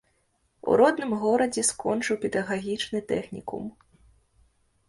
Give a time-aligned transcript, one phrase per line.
[0.71, 3.63] У родным горадзе скончыў педагагічны тэхнікум.